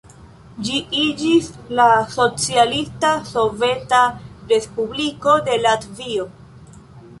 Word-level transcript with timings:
Ĝi 0.67 0.77
iĝis 1.01 1.49
la 1.79 1.85
Socialista 2.13 3.13
Soveta 3.33 4.01
Respubliko 4.55 5.39
de 5.51 5.63
Latvio. 5.69 6.29